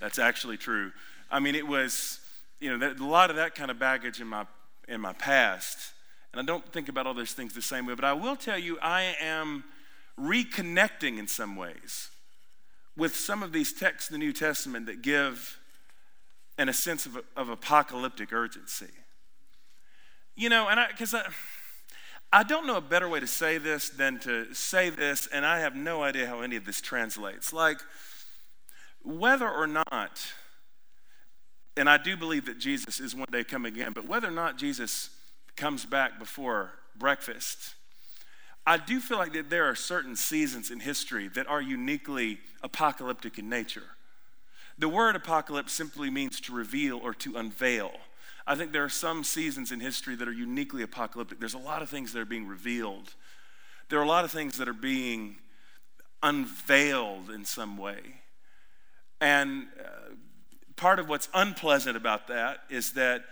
[0.00, 0.92] That's actually true.
[1.30, 2.20] I mean, it was,
[2.60, 4.46] you know, a lot of that kind of baggage in my
[4.86, 5.78] in my past,
[6.32, 7.94] and I don't think about all those things the same way.
[7.94, 9.64] But I will tell you, I am
[10.20, 12.10] reconnecting in some ways
[12.96, 15.58] with some of these texts in the New Testament that give
[16.56, 18.90] and a sense of, of apocalyptic urgency.
[20.36, 21.24] You know, and I, because I,
[22.32, 25.60] I don't know a better way to say this than to say this, and I
[25.60, 27.52] have no idea how any of this translates.
[27.52, 27.78] Like,
[29.02, 30.32] whether or not,
[31.76, 34.58] and I do believe that Jesus is one day coming again, but whether or not
[34.58, 35.10] Jesus
[35.56, 37.74] comes back before breakfast,
[38.66, 43.38] I do feel like that there are certain seasons in history that are uniquely apocalyptic
[43.38, 43.82] in nature.
[44.78, 47.92] The word apocalypse simply means to reveal or to unveil.
[48.46, 51.40] I think there are some seasons in history that are uniquely apocalyptic.
[51.40, 53.14] There's a lot of things that are being revealed,
[53.90, 55.36] there are a lot of things that are being
[56.22, 58.00] unveiled in some way.
[59.20, 60.14] And uh,
[60.84, 63.24] part of what's unpleasant about that is that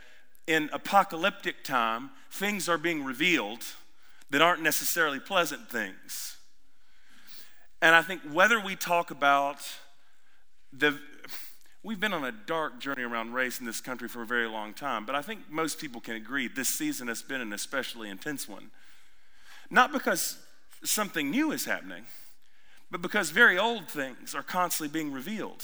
[0.46, 3.62] in apocalyptic time, things are being revealed
[4.30, 6.38] that aren't necessarily pleasant things.
[7.82, 9.58] And I think whether we talk about
[10.72, 10.98] the,
[11.82, 14.72] we've been on a dark journey around race in this country for a very long
[14.72, 18.48] time, but I think most people can agree this season has been an especially intense
[18.48, 18.70] one.
[19.68, 20.38] Not because
[20.84, 22.04] something new is happening,
[22.90, 25.62] but because very old things are constantly being revealed.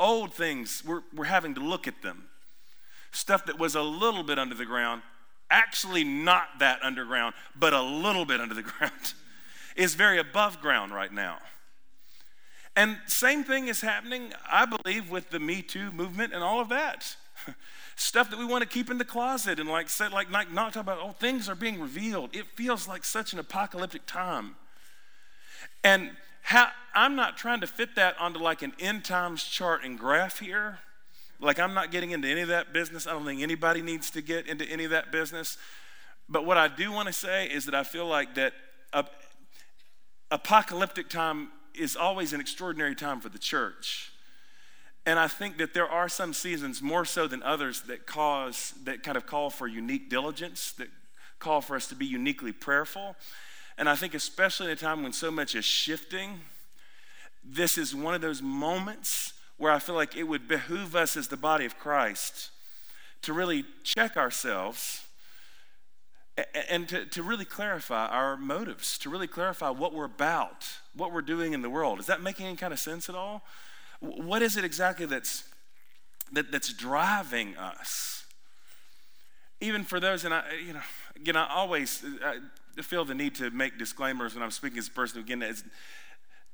[0.00, 2.24] Old things, we're, we're having to look at them.
[3.12, 5.02] Stuff that was a little bit under the ground
[5.50, 9.14] actually not that underground, but a little bit under the ground,
[9.76, 11.38] is very above ground right now.
[12.76, 16.68] And same thing is happening, I believe, with the Me Too movement and all of
[16.68, 17.16] that.
[17.96, 20.72] Stuff that we want to keep in the closet and like say, like not, not
[20.72, 22.34] talk about, oh, things are being revealed.
[22.34, 24.56] It feels like such an apocalyptic time.
[25.82, 29.98] And how, I'm not trying to fit that onto like an end times chart and
[29.98, 30.80] graph here.
[31.40, 33.06] Like, I'm not getting into any of that business.
[33.06, 35.56] I don't think anybody needs to get into any of that business.
[36.28, 38.52] But what I do want to say is that I feel like that
[40.30, 44.12] apocalyptic time is always an extraordinary time for the church.
[45.06, 49.02] And I think that there are some seasons more so than others that cause, that
[49.02, 50.88] kind of call for unique diligence, that
[51.38, 53.16] call for us to be uniquely prayerful.
[53.80, 56.42] And I think, especially in a time when so much is shifting,
[57.42, 61.28] this is one of those moments where I feel like it would behoove us as
[61.28, 62.50] the body of Christ
[63.22, 65.06] to really check ourselves
[66.68, 71.22] and to, to really clarify our motives, to really clarify what we're about, what we're
[71.22, 72.00] doing in the world.
[72.00, 73.44] Is that making any kind of sense at all?
[74.00, 75.44] What is it exactly that's,
[76.32, 78.26] that, that's driving us?
[79.62, 80.82] Even for those, and I, you know,
[81.16, 82.04] again, I always
[82.82, 85.64] feel the need to make disclaimers when I'm speaking as a person who, again, has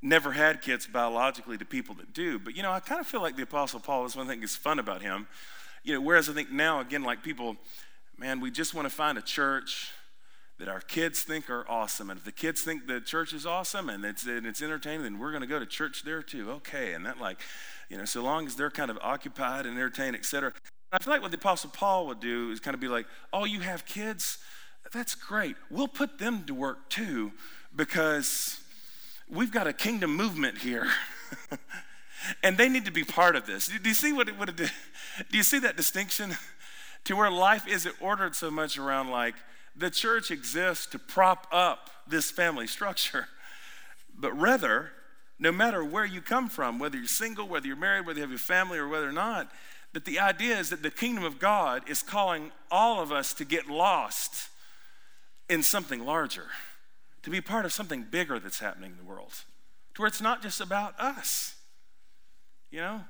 [0.03, 2.39] never had kids biologically to people that do.
[2.39, 4.57] But, you know, I kind of feel like the Apostle Paul is one thing that's
[4.57, 5.27] fun about him.
[5.83, 7.57] You know, whereas I think now, again, like people,
[8.19, 9.93] man, we just want to find a church
[10.59, 12.11] that our kids think are awesome.
[12.11, 15.19] And if the kids think the church is awesome and it's, and it's entertaining, then
[15.19, 16.51] we're going to go to church there too.
[16.51, 16.95] Okay.
[16.95, 17.41] And that, like,
[17.89, 20.53] you know, so long as they're kind of occupied and entertained, etc.
[20.93, 23.45] I feel like what the Apostle Paul would do is kind of be like, oh,
[23.45, 24.39] you have kids?
[24.93, 25.57] That's great.
[25.71, 27.33] We'll put them to work too
[27.75, 28.61] because
[29.29, 30.89] we've got a kingdom movement here.
[32.43, 33.67] and they need to be part of this.
[33.67, 34.67] Do you see what it would do?
[35.31, 36.37] Do you see that distinction?
[37.05, 39.35] To where life isn't ordered so much around like
[39.77, 43.29] the church exists to prop up this family structure,
[44.19, 44.91] but rather,
[45.39, 48.31] no matter where you come from, whether you're single, whether you're married, whether you have
[48.31, 49.53] your family, or whether or not,
[49.93, 53.45] that the idea is that the kingdom of God is calling all of us to
[53.45, 54.49] get lost
[55.49, 56.47] in something larger,
[57.23, 59.33] to be part of something bigger that's happening in the world,
[59.95, 61.55] to where it's not just about us.
[62.71, 63.01] You know?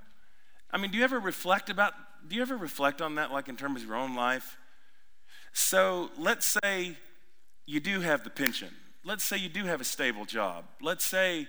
[0.70, 1.94] I mean, do you ever reflect about,
[2.28, 4.56] do you ever reflect on that, like in terms of your own life?
[5.52, 6.96] So let's say
[7.64, 8.68] you do have the pension.
[9.04, 10.64] Let's say you do have a stable job.
[10.80, 11.48] Let's say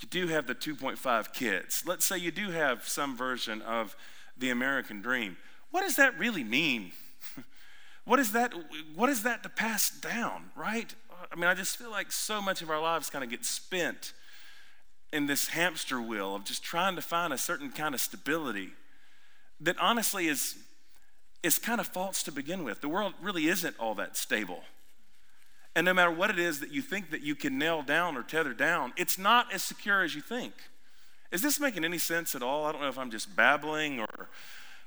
[0.00, 1.82] you do have the 2.5 kids.
[1.86, 3.96] Let's say you do have some version of
[4.36, 5.36] the American dream.
[5.70, 6.92] What does that really mean?
[8.06, 8.54] what is that
[8.94, 10.94] what is that to pass down, right?
[11.30, 14.12] I mean, I just feel like so much of our lives kind of get spent
[15.12, 18.70] in this hamster wheel of just trying to find a certain kind of stability
[19.60, 20.56] that honestly is,
[21.42, 22.80] is kind of false to begin with.
[22.80, 24.62] The world really isn't all that stable.
[25.74, 28.22] And no matter what it is that you think that you can nail down or
[28.22, 30.54] tether down, it's not as secure as you think.
[31.32, 32.64] Is this making any sense at all?
[32.66, 34.28] I don't know if I'm just babbling or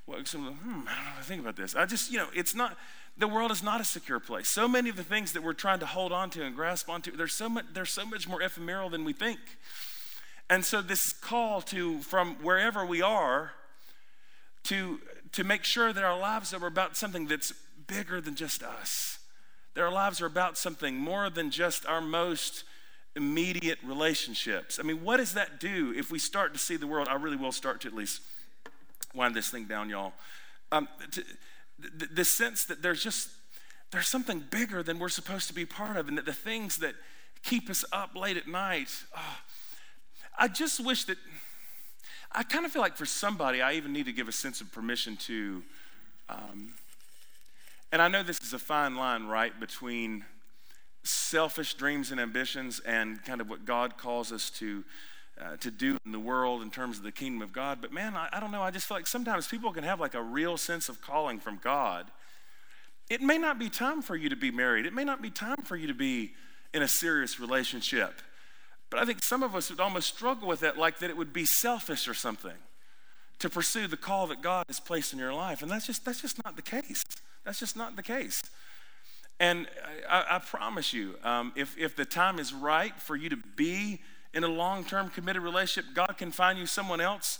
[0.09, 1.75] well, some, hmm, I don't know think about this.
[1.75, 2.75] I just, you know, it's not,
[3.19, 4.47] the world is not a secure place.
[4.47, 7.15] So many of the things that we're trying to hold on to and grasp onto,
[7.15, 9.39] they're so much, they're so much more ephemeral than we think.
[10.49, 13.51] And so this call to from wherever we are
[14.63, 14.99] to
[15.33, 17.53] to make sure that our lives are about something that's
[17.85, 19.19] bigger than just us.
[19.75, 22.63] That our lives are about something more than just our most
[23.15, 24.79] immediate relationships.
[24.79, 27.07] I mean, what does that do if we start to see the world?
[27.07, 28.21] I really will start to at least
[29.13, 30.13] wind this thing down, y'all.
[30.71, 31.23] Um, to,
[31.81, 33.29] the, the sense that there's just
[33.91, 36.93] there's something bigger than we're supposed to be part of, and that the things that
[37.43, 38.89] keep us up late at night.
[39.15, 39.37] Oh,
[40.37, 41.17] I just wish that,
[42.31, 44.71] I kind of feel like for somebody, I even need to give a sense of
[44.71, 45.63] permission to,
[46.29, 46.73] um,
[47.91, 50.23] and I know this is a fine line, right, between
[51.03, 54.83] selfish dreams and ambitions and kind of what God calls us to.
[55.41, 57.77] Uh, to do in the world in terms of the kingdom of God.
[57.81, 58.61] But man, I, I don't know.
[58.61, 61.61] I just feel like sometimes people can have like a real sense of calling from
[61.63, 62.07] God.
[63.09, 64.85] It may not be time for you to be married.
[64.85, 66.33] It may not be time for you to be
[66.73, 68.21] in a serious relationship.
[68.89, 71.31] But I think some of us would almost struggle with that, like that it would
[71.31, 72.57] be selfish or something
[73.39, 75.61] to pursue the call that God has placed in your life.
[75.61, 77.05] And that's just, that's just not the case.
[77.45, 78.41] That's just not the case.
[79.39, 79.67] And
[80.09, 84.01] I, I promise you, um, if, if the time is right for you to be
[84.33, 87.39] in a long term committed relationship, God can find you someone else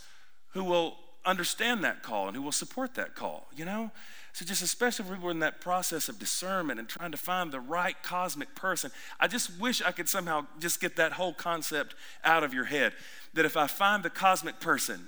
[0.54, 3.91] who will understand that call and who will support that call, you know?
[4.34, 7.60] So, just especially if we're in that process of discernment and trying to find the
[7.60, 12.43] right cosmic person, I just wish I could somehow just get that whole concept out
[12.43, 12.93] of your head.
[13.34, 15.08] That if I find the cosmic person,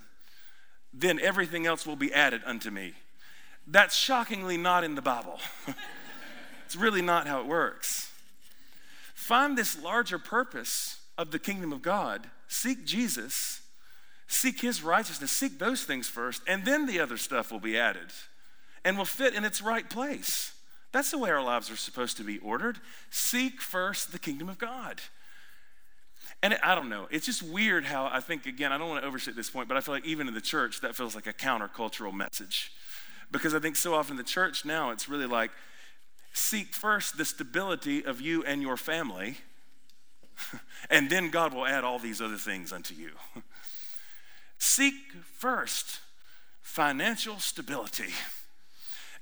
[0.94, 2.94] then everything else will be added unto me.
[3.68, 5.40] That's shockingly not in the Bible.
[6.66, 8.12] it's really not how it works.
[9.14, 12.30] Find this larger purpose of the kingdom of God.
[12.48, 13.62] Seek Jesus,
[14.28, 18.12] seek his righteousness, seek those things first, and then the other stuff will be added
[18.84, 20.54] and will fit in its right place.
[20.92, 22.80] That's the way our lives are supposed to be ordered.
[23.10, 25.00] Seek first the kingdom of God.
[26.44, 29.08] And I don't know, it's just weird how I think, again, I don't want to
[29.08, 31.34] overstate this point, but I feel like even in the church, that feels like a
[31.34, 32.72] countercultural message.
[33.32, 35.52] Because I think so often the church now, it's really like,
[36.34, 39.38] seek first the stability of you and your family,
[40.90, 43.12] and then God will add all these other things unto you.
[44.58, 44.94] seek
[45.38, 46.00] first
[46.62, 48.14] financial stability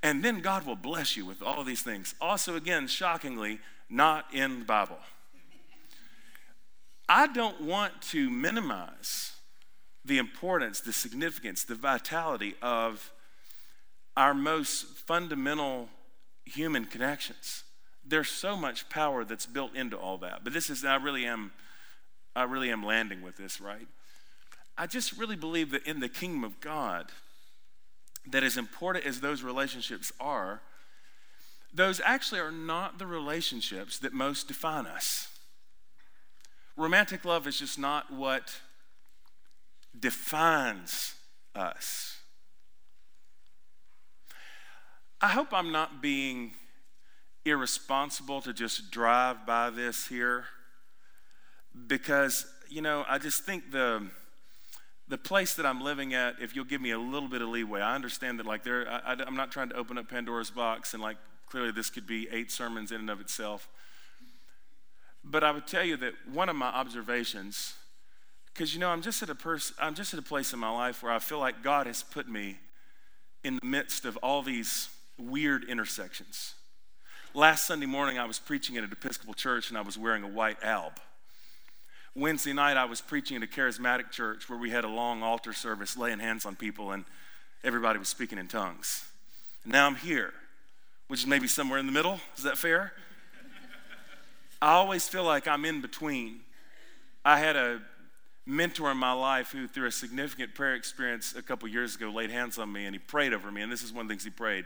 [0.02, 2.16] and then God will bless you with all these things.
[2.22, 5.00] Also, again, shockingly, not in the Bible.
[7.08, 9.34] I don't want to minimize
[10.06, 13.12] the importance, the significance, the vitality of
[14.16, 15.90] our most fundamental
[16.46, 17.64] human connections.
[18.10, 20.44] There's so much power that's built into all that.
[20.44, 21.52] But this is, I really am,
[22.36, 23.88] I really am landing with this, right?
[24.78, 27.12] I just really believe that in the kingdom of God,
[28.26, 30.62] that as important as those relationships are,
[31.72, 35.28] those actually are not the relationships that most define us.
[36.76, 38.62] Romantic love is just not what
[39.98, 41.14] defines
[41.54, 42.18] us.
[45.22, 46.54] I hope I'm not being
[47.50, 50.46] irresponsible to just drive by this here
[51.88, 54.08] because, you know, I just think the
[55.08, 57.82] the place that I'm living at, if you'll give me a little bit of leeway,
[57.82, 61.02] I understand that like there, I, am not trying to open up Pandora's box and
[61.02, 61.18] like
[61.50, 63.68] Clearly, this could be eight sermons in and of itself.
[65.24, 67.74] But I would tell you that one of my observations,
[68.54, 70.70] because you know, I'm just at a person, I'm just at a place in my
[70.70, 72.60] life where I feel like God has put me
[73.44, 76.54] in the midst of all these weird intersections.
[77.36, 80.28] Last Sunday morning, I was preaching at an Episcopal church and I was wearing a
[80.28, 80.94] white alb.
[82.16, 85.54] Wednesday night, I was preaching at a charismatic church where we had a long altar
[85.54, 87.06] service laying hands on people and
[87.64, 89.06] everybody was speaking in tongues.
[89.64, 90.34] And now I'm here,
[91.08, 92.20] which is maybe somewhere in the middle.
[92.36, 92.94] Is that fair?
[94.60, 96.40] I always feel like I'm in between.
[97.24, 97.80] I had a
[98.48, 102.32] mentor in my life who, through a significant prayer experience a couple years ago, laid
[102.32, 103.62] hands on me and he prayed over me.
[103.62, 104.66] And this is one of the things he prayed.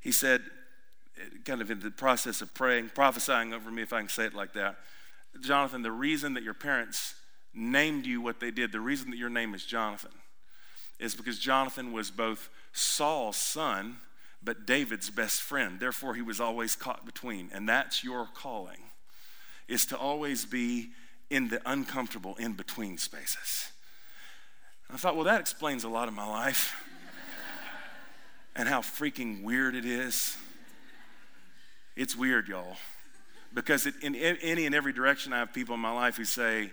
[0.00, 0.42] He said,
[1.44, 4.34] kind of in the process of praying, prophesying over me, if I can say it
[4.34, 4.76] like that,
[5.40, 7.14] Jonathan, the reason that your parents
[7.54, 10.10] named you what they did, the reason that your name is Jonathan,
[10.98, 13.98] is because Jonathan was both Saul's son,
[14.42, 15.80] but David's best friend.
[15.80, 17.50] Therefore, he was always caught between.
[17.52, 18.90] And that's your calling,
[19.68, 20.90] is to always be
[21.30, 23.70] in the uncomfortable in between spaces.
[24.90, 26.76] I thought, well, that explains a lot of my life
[28.56, 30.36] and how freaking weird it is.
[31.96, 32.76] It's weird, y'all.
[33.52, 36.72] Because it, in any and every direction, I have people in my life who say,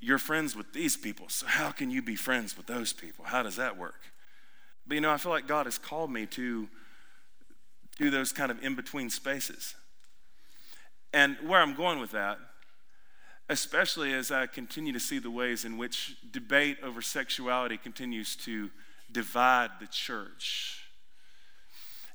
[0.00, 3.26] You're friends with these people, so how can you be friends with those people?
[3.26, 4.00] How does that work?
[4.86, 6.68] But you know, I feel like God has called me to
[7.98, 9.74] do those kind of in between spaces.
[11.12, 12.38] And where I'm going with that,
[13.48, 18.70] especially as I continue to see the ways in which debate over sexuality continues to
[19.10, 20.81] divide the church.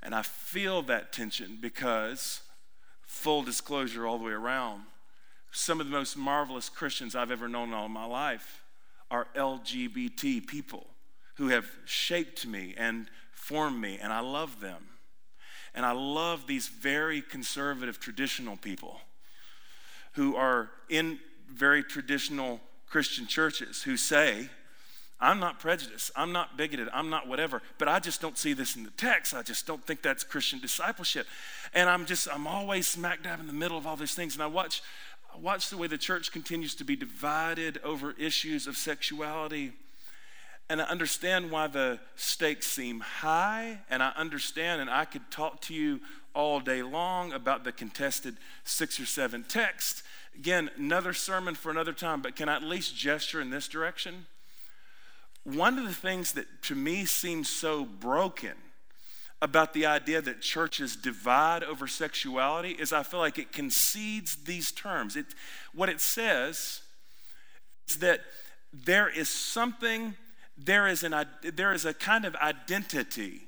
[0.02, 2.42] And I feel that tension because,
[3.02, 4.84] full disclosure all the way around,
[5.52, 8.64] some of the most marvelous Christians I've ever known in all my life
[9.10, 10.88] are LGBT people
[11.36, 14.84] who have shaped me and formed me, and I love them.
[15.74, 19.00] And I love these very conservative, traditional people
[20.14, 24.50] who are in very traditional Christian churches who say,
[25.20, 26.12] I'm not prejudiced.
[26.16, 26.90] I'm not bigoted.
[26.94, 27.62] I'm not whatever.
[27.78, 29.34] But I just don't see this in the text.
[29.34, 31.28] I just don't think that's Christian discipleship.
[31.74, 34.36] And I'm just, I'm always smack dab in the middle of all these things.
[34.36, 34.84] And I watch,
[35.34, 39.74] I watch the way the church continues to be divided over issues of sexuality
[40.70, 45.62] and I understand why the stakes seem high, and I understand, and I could talk
[45.62, 46.02] to you
[46.36, 50.04] all day long about the contested six or seven texts.
[50.36, 54.26] Again, another sermon for another time, but can I at least gesture in this direction?
[55.48, 58.52] One of the things that to me seems so broken
[59.42, 64.74] about the idea that churches divide over sexuality is I feel like it concedes these
[64.74, 65.16] terms.
[65.16, 65.28] It,
[65.74, 66.82] what it says
[67.88, 68.24] is that
[68.74, 70.16] there is something
[70.58, 73.44] there is, an, there is a kind of identity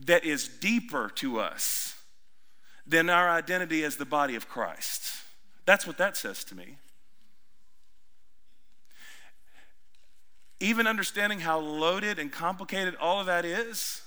[0.00, 1.94] that is deeper to us
[2.84, 5.22] than our identity as the body of Christ.
[5.64, 6.78] That's what that says to me.
[10.60, 14.02] Even understanding how loaded and complicated all of that is,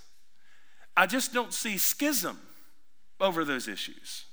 [0.95, 2.39] I just don't see schism
[3.19, 4.25] over those issues.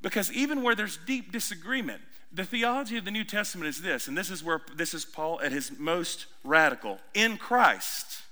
[0.00, 2.02] Because even where there's deep disagreement,
[2.32, 5.40] the theology of the New Testament is this, and this is where this is Paul
[5.40, 6.98] at his most radical.
[7.14, 8.22] In Christ,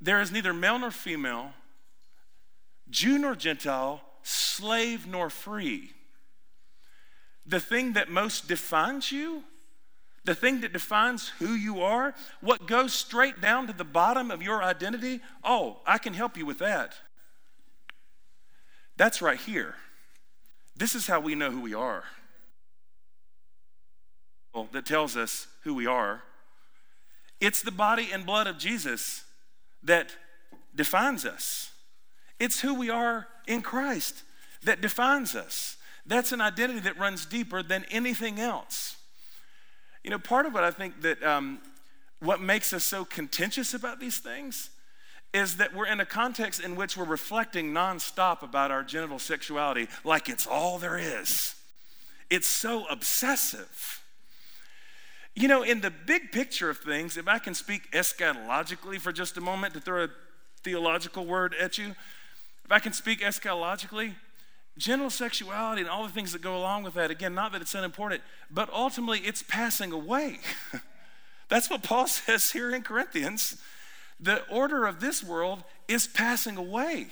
[0.00, 1.52] there is neither male nor female,
[2.90, 5.92] Jew nor Gentile, slave nor free.
[7.46, 9.44] The thing that most defines you,
[10.24, 14.42] the thing that defines who you are, what goes straight down to the bottom of
[14.42, 16.94] your identity, oh, I can help you with that.
[18.96, 19.74] That's right here.
[20.76, 22.04] This is how we know who we are
[24.52, 26.22] Well, that tells us who we are.
[27.40, 29.24] It's the body and blood of Jesus
[29.82, 30.16] that
[30.74, 31.72] defines us.
[32.40, 34.22] It's who we are in Christ
[34.62, 35.76] that defines us.
[36.06, 38.96] That's an identity that runs deeper than anything else.
[40.04, 41.58] You know, part of what I think that um,
[42.20, 44.70] what makes us so contentious about these things
[45.32, 49.88] is that we're in a context in which we're reflecting nonstop about our genital sexuality
[50.04, 51.54] like it's all there is.
[52.30, 54.02] It's so obsessive.
[55.34, 59.36] You know, in the big picture of things, if I can speak eschatologically for just
[59.36, 60.08] a moment to throw a
[60.62, 61.96] theological word at you,
[62.64, 64.14] if I can speak eschatologically,
[64.78, 67.74] genital sexuality and all the things that go along with that, again, not that it's
[67.74, 70.40] unimportant, but ultimately it's passing away.
[71.48, 73.56] That's what Paul says here in Corinthians.
[74.20, 77.08] The order of this world is passing away.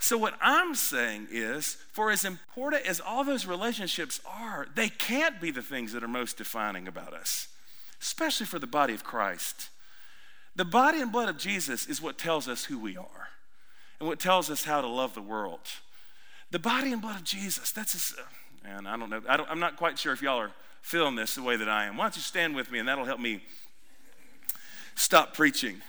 [0.00, 5.40] So, what I'm saying is, for as important as all those relationships are, they can't
[5.40, 7.48] be the things that are most defining about us,
[8.00, 9.70] especially for the body of Christ.
[10.54, 13.28] The body and blood of Jesus is what tells us who we are.
[13.98, 15.66] and what tells us how to love the world.
[16.50, 17.72] The body and blood of Jesus.
[17.72, 18.22] That's his, uh,
[18.64, 19.22] and I don't know.
[19.28, 21.84] I don't, I'm not quite sure if y'all are feeling this the way that I
[21.84, 21.96] am.
[21.96, 23.42] Why don't you stand with me, and that'll help me
[24.94, 25.82] stop preaching.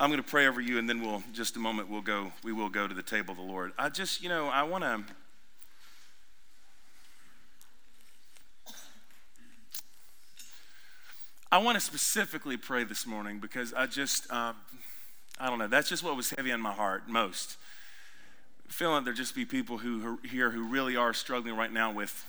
[0.00, 2.32] I'm going to pray over you, and then we'll just a moment we'll go.
[2.42, 3.72] We will go to the table of the Lord.
[3.78, 5.04] I just, you know, I want to.
[11.52, 14.54] I want to specifically pray this morning because I just, um,
[15.38, 17.56] I don't know, that's just what was heavy on my heart most.
[18.70, 22.24] Feeling there just be people who here who really are struggling right now with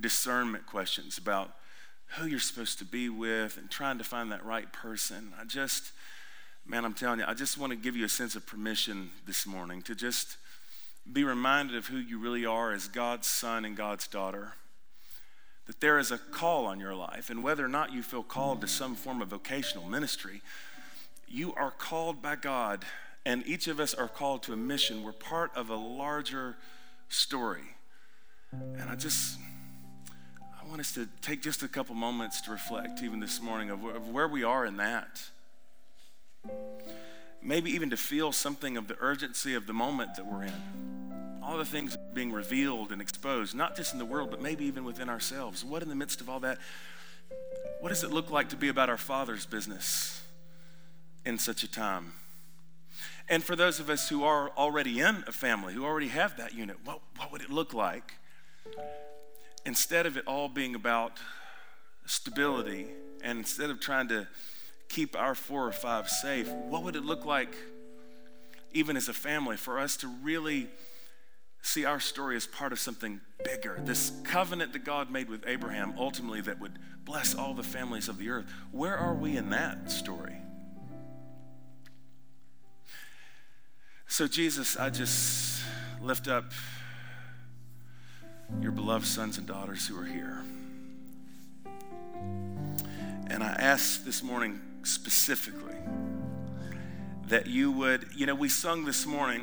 [0.00, 1.52] discernment questions about
[2.16, 5.34] who you're supposed to be with and trying to find that right person.
[5.38, 5.92] I just,
[6.66, 9.46] man, I'm telling you, I just want to give you a sense of permission this
[9.46, 10.38] morning to just
[11.12, 14.54] be reminded of who you really are as God's son and God's daughter.
[15.66, 18.62] That there is a call on your life, and whether or not you feel called
[18.62, 20.40] to some form of vocational ministry,
[21.28, 22.84] you are called by God,
[23.26, 25.02] and each of us are called to a mission.
[25.02, 26.56] We're part of a larger
[27.08, 27.64] story.
[28.52, 29.36] And I just,
[30.40, 33.84] I want us to take just a couple moments to reflect, even this morning, of,
[33.84, 35.24] of where we are in that.
[37.42, 41.40] Maybe even to feel something of the urgency of the moment that we're in.
[41.42, 44.84] All the things being revealed and exposed, not just in the world, but maybe even
[44.84, 45.64] within ourselves.
[45.64, 46.58] What in the midst of all that,
[47.80, 50.22] what does it look like to be about our Father's business
[51.24, 52.12] in such a time?
[53.28, 56.54] And for those of us who are already in a family, who already have that
[56.54, 58.14] unit, what, what would it look like?
[59.64, 61.18] Instead of it all being about
[62.04, 62.86] stability,
[63.22, 64.28] and instead of trying to
[64.88, 67.52] keep our four or five safe, what would it look like,
[68.72, 70.68] even as a family, for us to really
[71.62, 73.80] see our story as part of something bigger?
[73.82, 78.18] This covenant that God made with Abraham, ultimately, that would bless all the families of
[78.18, 78.46] the earth.
[78.70, 80.36] Where are we in that story?
[84.08, 85.62] So, Jesus, I just
[86.00, 86.52] lift up
[88.60, 90.42] your beloved sons and daughters who are here.
[93.28, 95.74] And I ask this morning specifically
[97.26, 99.42] that you would, you know, we sung this morning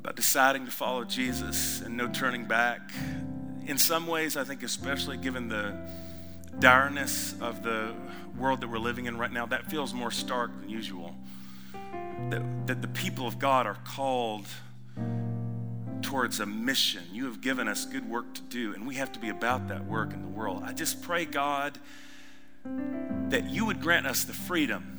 [0.00, 2.90] about deciding to follow Jesus and no turning back.
[3.66, 5.74] In some ways, I think, especially given the
[6.58, 7.94] direness of the
[8.36, 11.14] world that we're living in right now, that feels more stark than usual.
[12.30, 14.46] That, that the people of God are called
[16.02, 17.02] towards a mission.
[17.12, 19.84] You have given us good work to do, and we have to be about that
[19.86, 20.62] work in the world.
[20.64, 21.78] I just pray, God,
[23.28, 24.94] that you would grant us the freedom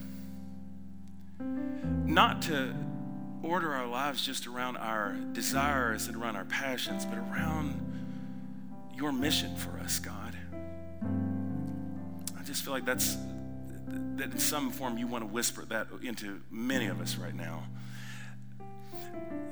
[2.06, 2.74] not to
[3.44, 7.80] order our lives just around our desires and around our passions, but around
[8.96, 10.36] your mission for us, God.
[12.38, 13.18] I just feel like that's
[14.18, 17.64] that in some form you want to whisper that into many of us right now.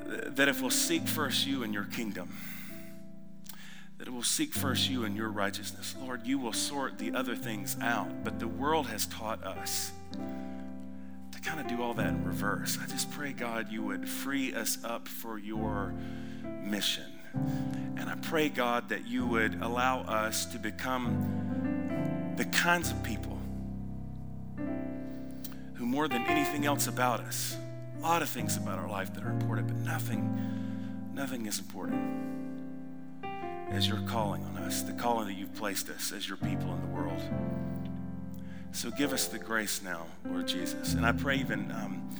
[0.06, 2.36] That if we'll seek first you and your kingdom,
[3.98, 5.94] that it will seek first you and your righteousness.
[6.00, 9.92] Lord, you will sort the other things out, but the world has taught us
[11.32, 12.78] to kind of do all that in reverse.
[12.82, 15.94] I just pray, God, you would free us up for your
[16.62, 17.04] mission.
[17.96, 23.33] And I pray, God, that you would allow us to become the kinds of people
[25.74, 27.56] who, more than anything else about us,
[27.98, 32.34] a lot of things about our life that are important, but nothing, nothing is important
[33.70, 36.80] as your calling on us, the calling that you've placed us as your people in
[36.80, 37.20] the world.
[38.72, 40.94] So give us the grace now, Lord Jesus.
[40.94, 42.10] And I pray even, um,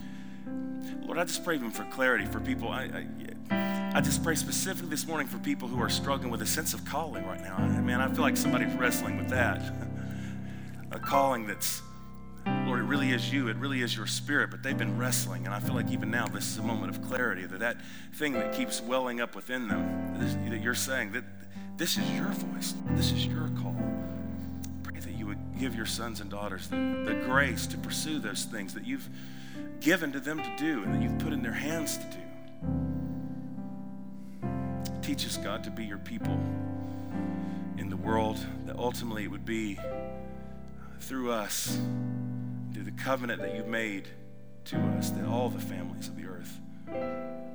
[1.05, 2.69] Lord, I just pray even for clarity for people.
[2.69, 3.07] I,
[3.51, 6.75] I, I, just pray specifically this morning for people who are struggling with a sense
[6.75, 7.57] of calling right now.
[7.57, 9.63] I, man, I feel like somebody's wrestling with that.
[10.93, 11.83] a calling that's
[12.47, 13.49] Lord, it really is you.
[13.49, 14.51] It really is your spirit.
[14.51, 15.47] But they've been wrestling.
[15.47, 17.77] And I feel like even now, this is a moment of clarity that that
[18.15, 20.19] thing that keeps welling up within them,
[20.51, 21.25] that you're saying that
[21.77, 22.75] this is your voice.
[22.91, 23.77] This is your call.
[24.83, 28.45] Pray that you would give your sons and daughters the, the grace to pursue those
[28.45, 29.09] things that you've
[29.81, 32.19] given to them to do and that you've put in their hands to do.
[35.03, 36.39] Teach us, God, to be your people
[37.77, 39.79] in the world, that ultimately it would be
[41.01, 41.79] through us
[42.75, 44.09] through the covenant that you've made
[44.64, 46.61] to us, that all the families of the earth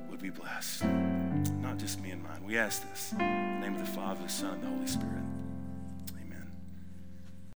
[0.08, 0.84] would be blessed.
[1.60, 2.42] Not just me and mine.
[2.44, 5.22] We ask this in the name of the Father, the Son, and the Holy Spirit.